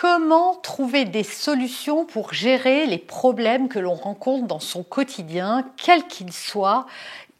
[0.00, 6.06] Comment trouver des solutions pour gérer les problèmes que l'on rencontre dans son quotidien, quels
[6.06, 6.86] qu'ils soient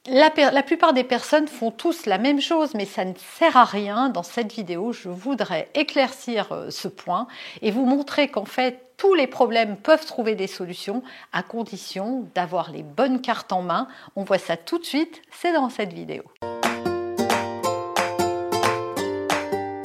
[0.07, 4.11] la, plupart des personnes font tous la même chose, mais ça ne sert à rien.
[4.11, 7.27] Dans cette vidéo, je voudrais éclaircir euh, ce point
[7.63, 12.71] et vous montrer qu'en fait, tous les problèmes peuvent trouver des solutions à condition d'avoir
[12.71, 13.89] les bonnes cartes en main.
[14.17, 16.25] On voit ça tout de suite, c'est dans cette vidéo.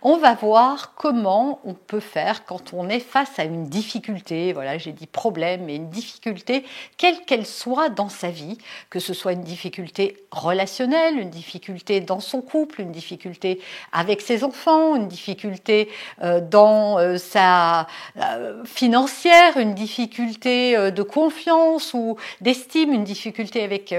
[0.00, 4.78] On va voir comment on peut faire quand on est face à une difficulté, voilà,
[4.78, 6.64] j'ai dit problème, mais une difficulté,
[6.96, 8.56] quelle qu'elle soit dans sa vie,
[8.88, 13.60] que ce soit une difficulté relationnelle, une difficulté dans son couple, une difficulté
[13.92, 15.88] avec ses enfants, une difficulté
[16.22, 23.94] euh, dans euh, sa euh, financière, une difficulté de confiance ou d'estime, une difficulté avec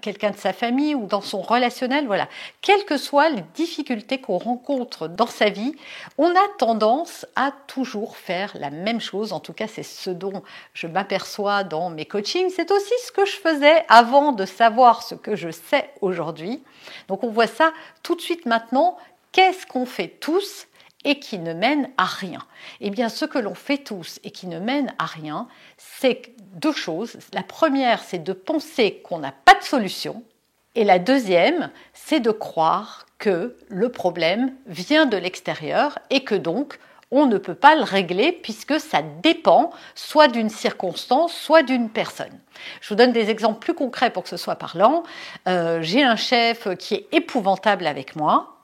[0.00, 2.28] quelqu'un de sa famille ou dans son relationnel, voilà.
[2.62, 5.74] Quelles que soient les difficultés qu'on rencontre dans sa vie,
[6.16, 9.32] on a tendance à toujours faire la même chose.
[9.32, 12.50] En tout cas, c'est ce dont je m'aperçois dans mes coachings.
[12.50, 16.62] C'est aussi ce que je faisais avant de savoir ce que je sais aujourd'hui.
[17.08, 18.96] Donc on voit ça tout de suite maintenant.
[19.32, 20.66] Qu'est-ce qu'on fait tous
[21.04, 22.38] et qui ne mène à rien?
[22.80, 26.72] Eh bien, ce que l'on fait tous et qui ne mène à rien, c'est deux
[26.72, 27.18] choses.
[27.32, 30.22] La première, c'est de penser qu'on n'a pas de solution.
[30.76, 36.78] Et la deuxième, c'est de croire que le problème vient de l'extérieur et que donc
[37.10, 42.38] on ne peut pas le régler puisque ça dépend soit d'une circonstance, soit d'une personne.
[42.82, 45.04] Je vous donne des exemples plus concrets pour que ce soit parlant.
[45.48, 48.58] Euh, j'ai un chef qui est épouvantable avec moi.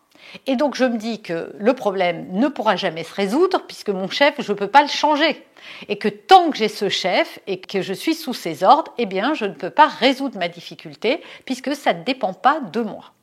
[0.47, 4.11] Et donc je me dis que le problème ne pourra jamais se résoudre puisque mon
[4.11, 5.43] chef, je ne peux pas le changer.
[5.89, 9.07] Et que tant que j'ai ce chef et que je suis sous ses ordres, eh
[9.07, 13.15] bien je ne peux pas résoudre ma difficulté puisque ça ne dépend pas de moi.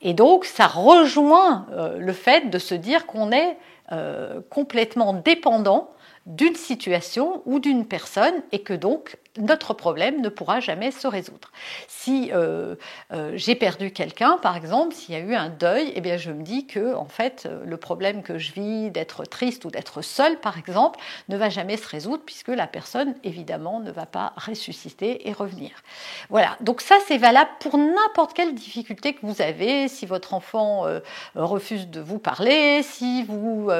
[0.00, 3.56] Et donc, ça rejoint euh, le fait de se dire qu'on est
[3.92, 5.90] euh, complètement dépendant
[6.26, 11.50] d'une situation ou d'une personne et que donc notre problème ne pourra jamais se résoudre.
[11.88, 12.76] Si euh,
[13.12, 16.30] euh, j'ai perdu quelqu'un, par exemple, s'il y a eu un deuil, eh bien je
[16.30, 20.02] me dis que en fait euh, le problème que je vis d'être triste ou d'être
[20.02, 20.98] seule, par exemple,
[21.28, 25.70] ne va jamais se résoudre puisque la personne évidemment ne va pas ressusciter et revenir.
[26.30, 26.56] Voilà.
[26.60, 29.88] Donc ça c'est valable pour n'importe quelle difficulté que vous avez.
[29.88, 30.86] Si votre enfant
[31.34, 33.70] refuse de vous parler, si vous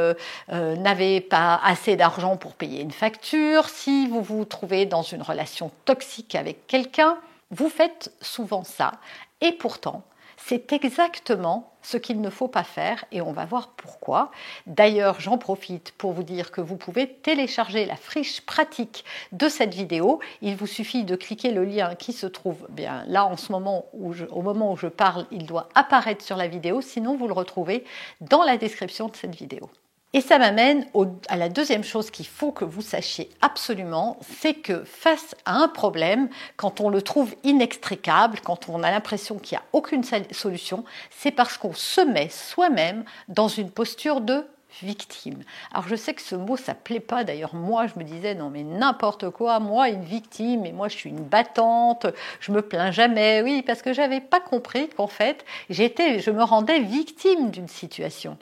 [0.49, 5.46] n'avez pas assez d'argent pour payer une facture, si vous vous trouvez dans une relation
[5.85, 7.19] toxique avec quelqu'un,
[7.51, 8.93] vous faites souvent ça.
[9.41, 10.03] Et pourtant,
[10.37, 14.31] c'est exactement ce qu'il ne faut pas faire et on va voir pourquoi.
[14.67, 19.75] D'ailleurs, j'en profite pour vous dire que vous pouvez télécharger la friche pratique de cette
[19.75, 20.21] vidéo.
[20.43, 23.87] Il vous suffit de cliquer le lien qui se trouve bien là en ce moment
[23.93, 27.85] au moment où je parle, il doit apparaître sur la vidéo, sinon vous le retrouvez
[28.21, 29.71] dans la description de cette vidéo.
[30.13, 30.87] Et ça m'amène
[31.29, 35.69] à la deuxième chose qu'il faut que vous sachiez absolument, c'est que face à un
[35.69, 40.85] problème, quand on le trouve inextricable, quand on a l'impression qu'il n'y a aucune solution,
[41.11, 44.47] c'est parce qu'on se met soi-même dans une posture de
[44.83, 45.43] victime.
[45.73, 48.51] Alors je sais que ce mot ça plaît pas d'ailleurs moi je me disais non
[48.51, 52.07] mais n'importe quoi moi une victime et moi je suis une battante
[52.41, 56.43] je me plains jamais oui parce que j'avais pas compris qu'en fait j'étais je me
[56.43, 58.37] rendais victime d'une situation.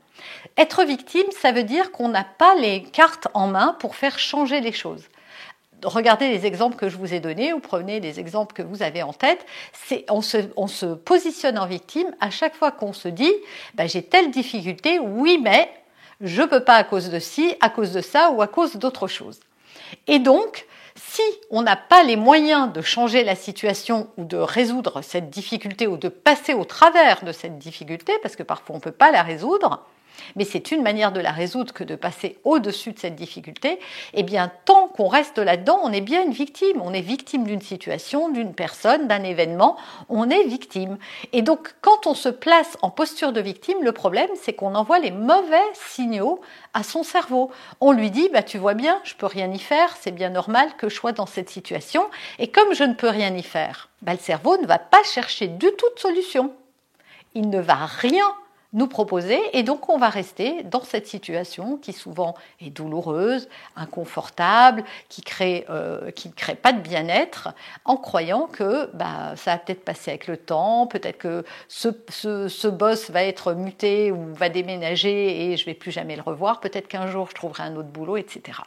[0.56, 4.60] Être victime ça veut dire qu'on n'a pas les cartes en main pour faire changer
[4.60, 5.08] les choses
[5.84, 9.02] regardez les exemples que je vous ai donnés ou prenez les exemples que vous avez
[9.02, 9.44] en tête.
[9.72, 13.32] C'est on se, on se positionne en victime à chaque fois qu'on se dit
[13.74, 15.70] ben, j'ai telle difficulté, oui mais
[16.24, 19.06] je peux pas à cause de ci, à cause de ça ou à cause d'autre
[19.06, 19.38] chose.
[20.06, 20.66] Et donc,
[20.96, 25.86] si on n'a pas les moyens de changer la situation ou de résoudre cette difficulté
[25.86, 29.10] ou de passer au travers de cette difficulté, parce que parfois on ne peut pas
[29.10, 29.84] la résoudre,
[30.36, 33.78] mais c'est une manière de la résoudre que de passer au-dessus de cette difficulté,
[34.12, 36.80] eh bien, tant qu'on reste là-dedans, on est bien une victime.
[36.82, 39.76] On est victime d'une situation, d'une personne, d'un événement,
[40.08, 40.98] on est victime.
[41.32, 44.98] Et donc, quand on se place en posture de victime, le problème, c'est qu'on envoie
[44.98, 46.40] les mauvais signaux
[46.72, 47.50] à son cerveau.
[47.80, 50.70] On lui dit, bah, tu vois bien, je peux rien y faire, c'est bien normal
[50.76, 52.08] que je sois dans cette situation.
[52.38, 55.48] Et comme je ne peux rien y faire, bah, le cerveau ne va pas chercher
[55.48, 56.52] du tout de solution.
[57.34, 58.34] Il ne va rien
[58.74, 64.84] nous proposer et donc on va rester dans cette situation qui souvent est douloureuse, inconfortable,
[65.40, 67.54] euh, qui ne crée pas de bien-être
[67.84, 72.48] en croyant que bah, ça va peut-être passer avec le temps, peut-être que ce, ce,
[72.48, 76.60] ce, boss va être muté ou va déménager et je vais plus jamais le revoir,
[76.60, 78.58] peut-être qu'un jour je trouverai un autre boulot, etc.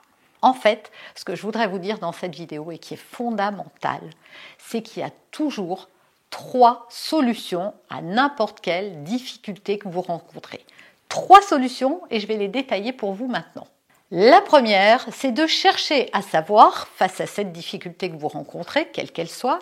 [0.41, 4.01] En fait, ce que je voudrais vous dire dans cette vidéo et qui est fondamental,
[4.57, 5.89] c'est qu'il y a toujours
[6.37, 10.63] trois solutions à n'importe quelle difficulté que vous rencontrez.
[11.09, 13.65] Trois solutions et je vais les détailler pour vous maintenant.
[14.11, 19.11] La première, c'est de chercher à savoir, face à cette difficulté que vous rencontrez, quelle
[19.11, 19.57] qu'elle soit,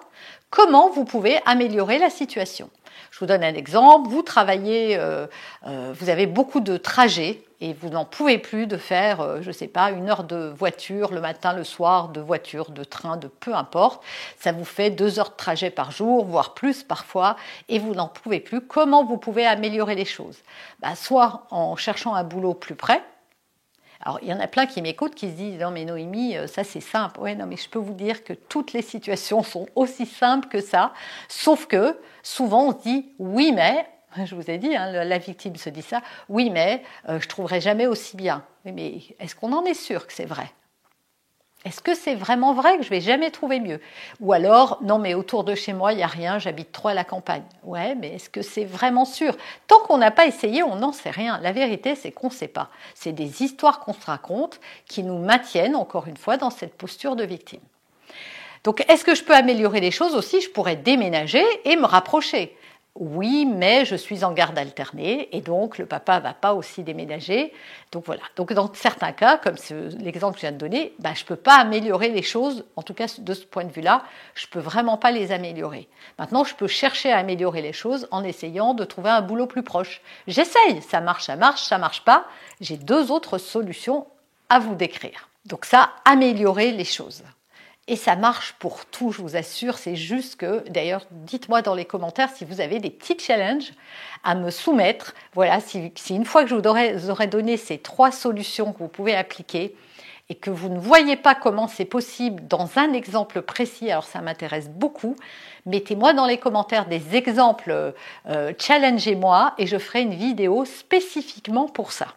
[0.49, 2.69] comment vous pouvez améliorer la situation.
[3.09, 4.09] Je vous donne un exemple.
[4.09, 5.27] Vous travaillez, euh,
[5.67, 9.47] euh, vous avez beaucoup de trajets et vous n'en pouvez plus de faire, euh, je
[9.47, 13.17] ne sais pas, une heure de voiture le matin, le soir, de voiture, de train,
[13.17, 14.03] de peu importe.
[14.39, 17.35] Ça vous fait deux heures de trajet par jour, voire plus parfois,
[17.69, 18.61] et vous n'en pouvez plus.
[18.61, 20.37] Comment vous pouvez améliorer les choses?
[20.79, 23.01] Bah, Soit en cherchant un boulot plus près,
[24.01, 26.45] alors, il y en a plein qui m'écoutent, qui se disent Non, mais Noémie, euh,
[26.45, 27.19] ça c'est simple.
[27.19, 30.61] Oui, non, mais je peux vous dire que toutes les situations sont aussi simples que
[30.61, 30.93] ça,
[31.27, 33.87] sauf que souvent on se dit Oui, mais,
[34.25, 37.29] je vous ai dit, hein, la victime se dit ça, oui, mais euh, je ne
[37.29, 38.43] trouverai jamais aussi bien.
[38.65, 40.51] Mais est-ce qu'on en est sûr que c'est vrai?
[41.65, 43.81] Est-ce que c'est vraiment vrai que je vais jamais trouver mieux?
[44.19, 46.93] Ou alors, non, mais autour de chez moi, il n'y a rien, j'habite trop à
[46.93, 47.43] la campagne.
[47.63, 49.35] Ouais, mais est-ce que c'est vraiment sûr?
[49.65, 51.39] Tant qu'on n'a pas essayé, on n'en sait rien.
[51.41, 52.69] La vérité, c'est qu'on ne sait pas.
[52.93, 57.15] C'est des histoires qu'on se raconte qui nous maintiennent, encore une fois, dans cette posture
[57.15, 57.61] de victime.
[58.63, 60.41] Donc, est-ce que je peux améliorer les choses aussi?
[60.41, 62.55] Je pourrais déménager et me rapprocher
[62.97, 67.51] oui, mais je suis en garde alternée et donc le papa va pas aussi déménager.
[67.91, 68.21] Donc voilà.
[68.37, 69.55] Donc dans certains cas, comme
[69.99, 72.63] l'exemple que je viens de donner, bah, je peux pas améliorer les choses.
[72.77, 74.03] En tout cas, de ce point de vue-là,
[74.33, 75.89] je peux vraiment pas les améliorer.
[76.17, 79.63] Maintenant, je peux chercher à améliorer les choses en essayant de trouver un boulot plus
[79.63, 80.01] proche.
[80.27, 80.81] J'essaye.
[80.81, 82.25] Ça marche, ça marche, ça marche pas.
[82.61, 84.07] J'ai deux autres solutions
[84.47, 85.27] à vous décrire.
[85.45, 87.23] Donc ça, améliorer les choses.
[87.87, 89.77] Et ça marche pour tout, je vous assure.
[89.77, 93.73] C'est juste que, d'ailleurs, dites-moi dans les commentaires si vous avez des petits challenges
[94.23, 95.13] à me soumettre.
[95.33, 99.15] Voilà, si, une fois que je vous aurai, donné ces trois solutions que vous pouvez
[99.15, 99.75] appliquer
[100.29, 104.21] et que vous ne voyez pas comment c'est possible dans un exemple précis, alors ça
[104.21, 105.15] m'intéresse beaucoup,
[105.67, 107.93] mettez-moi dans les commentaires des exemples,
[108.27, 112.07] euh, challengez-moi et je ferai une vidéo spécifiquement pour ça.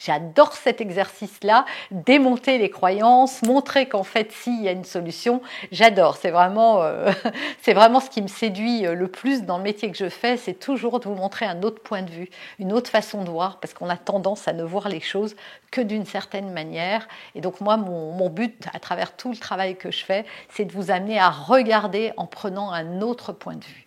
[0.00, 5.42] J'adore cet exercice-là, démonter les croyances, montrer qu'en fait, si, il y a une solution.
[5.72, 6.16] J'adore.
[6.16, 7.12] C'est vraiment, euh,
[7.60, 10.38] c'est vraiment ce qui me séduit euh, le plus dans le métier que je fais.
[10.38, 13.60] C'est toujours de vous montrer un autre point de vue, une autre façon de voir,
[13.60, 15.36] parce qu'on a tendance à ne voir les choses
[15.70, 17.06] que d'une certaine manière.
[17.34, 20.64] Et donc, moi, mon, mon but, à travers tout le travail que je fais, c'est
[20.64, 23.84] de vous amener à regarder en prenant un autre point de vue.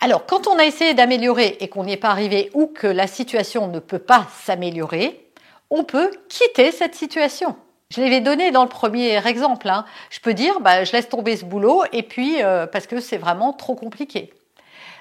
[0.00, 3.08] Alors, quand on a essayé d'améliorer et qu'on n'y est pas arrivé ou que la
[3.08, 5.27] situation ne peut pas s'améliorer,
[5.70, 7.56] on peut quitter cette situation.
[7.90, 9.68] Je l'avais donné dans le premier exemple.
[9.68, 9.84] Hein.
[10.10, 13.16] Je peux dire, bah, je laisse tomber ce boulot et puis euh, parce que c'est
[13.16, 14.32] vraiment trop compliqué.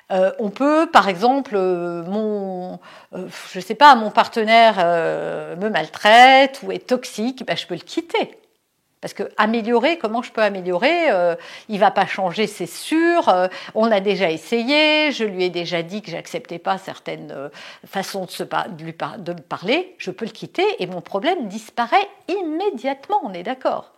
[0.10, 2.80] Euh, on peut, par exemple, euh, mon,
[3.52, 4.78] je sais pas, mon partenaire
[5.58, 8.38] me maltraite ou est toxique, bah, je peux le quitter.
[9.02, 11.36] Parce que améliorer, comment je peux améliorer euh,
[11.70, 13.30] Il va pas changer, c'est sûr.
[13.30, 15.12] Euh, on a déjà essayé.
[15.12, 17.50] Je lui ai déjà dit que j'acceptais pas certaines euh,
[17.86, 19.96] façons de, lui me parler.
[20.00, 23.20] Je peux le quitter et mon problème disparaît immédiatement.
[23.24, 23.94] On est d'accord.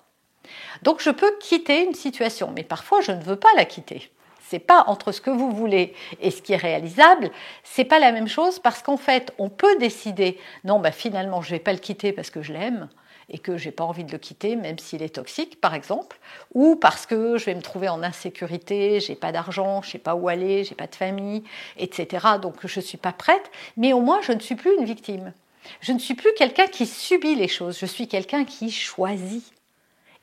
[0.84, 4.12] Donc je peux quitter une situation, mais parfois je ne veux pas la quitter.
[4.42, 7.30] C'est pas entre ce que vous voulez et ce qui est réalisable,
[7.64, 11.52] c'est pas la même chose parce qu'en fait, on peut décider non, bah finalement, je
[11.52, 12.90] vais pas le quitter parce que je l'aime
[13.30, 16.18] et que j'ai pas envie de le quitter, même s'il est toxique, par exemple,
[16.54, 20.16] ou parce que je vais me trouver en insécurité, j'ai pas d'argent, je sais pas
[20.16, 21.44] où aller, j'ai pas de famille,
[21.78, 22.26] etc.
[22.42, 25.34] Donc je suis pas prête, mais au moins je ne suis plus une victime.
[25.82, 29.44] Je ne suis plus quelqu'un qui subit les choses, je suis quelqu'un qui choisit.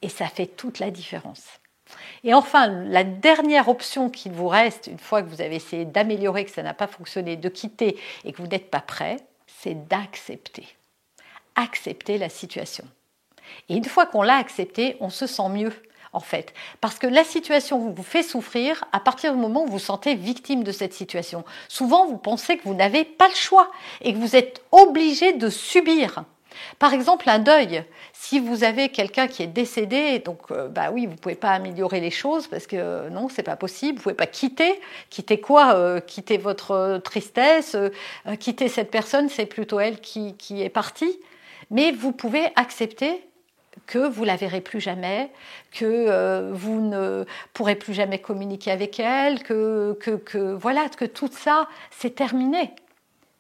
[0.03, 1.45] Et ça fait toute la différence.
[2.25, 6.45] Et enfin, la dernière option qu'il vous reste, une fois que vous avez essayé d'améliorer,
[6.45, 10.67] que ça n'a pas fonctionné, de quitter et que vous n'êtes pas prêt, c'est d'accepter.
[11.55, 12.85] Accepter la situation.
[13.69, 15.73] Et une fois qu'on l'a accepté, on se sent mieux.
[16.13, 16.55] en fait.
[16.81, 20.15] Parce que la situation vous fait souffrir à partir du moment où vous vous sentez
[20.15, 21.45] victime de cette situation.
[21.69, 25.51] Souvent, vous pensez que vous n'avez pas le choix et que vous êtes obligé de
[25.51, 26.25] subir.
[26.79, 27.85] Par exemple, un deuil.
[28.13, 32.01] Si vous avez quelqu'un qui est décédé, donc euh, bah oui, vous pouvez pas améliorer
[32.01, 33.99] les choses parce que euh, non, c'est pas possible.
[33.99, 34.81] Vous pouvez pas quitter.
[35.11, 37.77] Quitter quoi euh, Quitter votre tristesse.
[38.41, 41.19] quitter cette personne, c'est plutôt elle qui, qui est partie.
[41.71, 43.27] Mais vous pouvez accepter
[43.87, 45.31] que vous la verrez plus jamais,
[45.73, 49.97] que euh, vous ne pourrez plus jamais communiquer avec elle, que,
[50.55, 52.73] voilà, que tout ça, c'est terminé.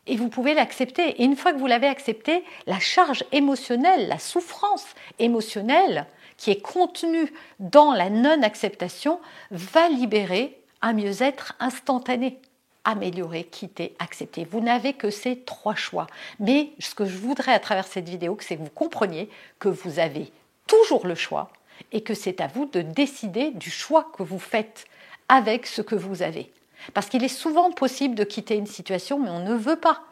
[0.06, 1.20] Et vous pouvez l'accepter.
[1.20, 4.86] Et une fois que vous l'avez accepté, la charge émotionnelle, la souffrance
[5.18, 12.38] émotionnelle qui est contenue dans la non-acceptation va libérer un mieux-être instantané
[12.86, 14.46] améliorer, quitter, accepter.
[14.50, 16.06] Vous n'avez que ces trois choix.
[16.40, 19.28] Mais ce que je voudrais à travers cette vidéo, c'est que vous compreniez
[19.58, 20.32] que vous avez
[20.66, 21.50] toujours le choix
[21.92, 24.86] et que c'est à vous de décider du choix que vous faites
[25.28, 26.50] avec ce que vous avez.
[26.94, 30.02] Parce qu'il est souvent possible de quitter une situation, mais on ne veut pas.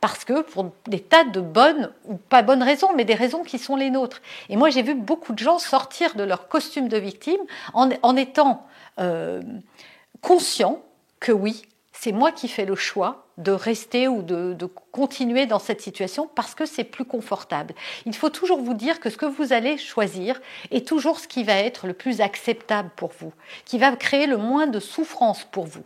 [0.00, 3.58] Parce que pour des tas de bonnes ou pas bonnes raisons, mais des raisons qui
[3.58, 4.22] sont les nôtres.
[4.48, 7.40] Et moi, j'ai vu beaucoup de gens sortir de leur costume de victime
[7.74, 8.66] en, étant
[8.98, 9.42] euh,
[10.22, 10.82] conscients
[11.20, 11.62] que oui,
[11.98, 14.56] c'est moi qui fais le choix de rester ou de,
[14.92, 17.74] continuer dans cette situation parce que c'est plus confortable.
[18.06, 21.44] Il faut toujours vous dire que ce que vous allez choisir est toujours ce qui
[21.44, 23.32] va être le plus acceptable pour vous,
[23.64, 25.84] qui va créer le moins de souffrance pour vous.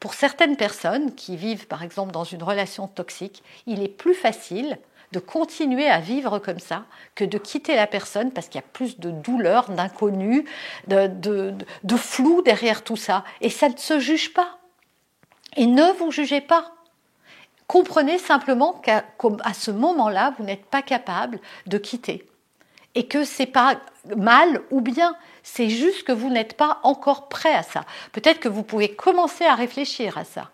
[0.00, 4.78] Pour certaines personnes qui vivent par exemple dans une relation toxique, il est plus facile
[5.12, 8.68] de continuer à vivre comme ça que de quitter la personne parce qu'il y a
[8.72, 10.46] plus de douleur, d'inconnu,
[10.88, 13.24] de, de flou derrière tout ça.
[13.42, 14.58] Et ça ne se juge pas.
[15.56, 16.72] Et ne vous jugez pas.
[17.66, 19.04] Comprenez simplement qu'à
[19.54, 22.26] ce moment-là, vous n'êtes pas capable de quitter.
[22.94, 23.76] Et que c'est pas
[24.16, 27.84] mal ou bien, c'est juste que vous n'êtes pas encore prêt à ça.
[28.12, 30.50] Peut-être que vous pouvez commencer à réfléchir à ça.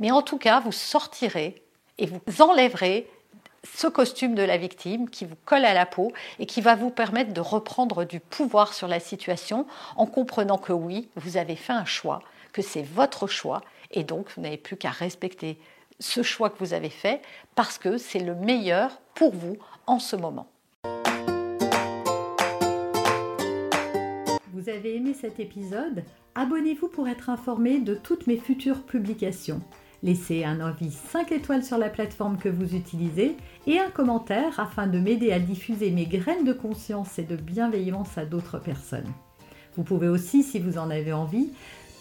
[0.00, 1.62] Mais en tout cas, vous sortirez
[1.98, 3.08] et vous enlèverez
[3.76, 6.90] ce costume de la victime qui vous colle à la peau et qui va vous
[6.90, 11.72] permettre de reprendre du pouvoir sur la situation en comprenant que oui, vous avez fait
[11.72, 12.22] un choix,
[12.52, 15.58] que c'est votre choix et donc, vous n'avez plus qu'à respecter
[16.00, 17.20] ce choix que vous avez fait
[17.54, 20.48] parce que c'est le meilleur pour vous en ce moment.
[24.52, 26.04] Vous avez aimé cet épisode?
[26.34, 29.60] Abonnez-vous pour être informé de toutes mes futures publications.
[30.02, 33.36] Laissez un avis 5 étoiles sur la plateforme que vous utilisez
[33.66, 38.18] et un commentaire afin de m'aider à diffuser mes graines de conscience et de bienveillance
[38.18, 39.10] à d'autres personnes.
[39.76, 41.52] Vous pouvez aussi, si vous en avez envie,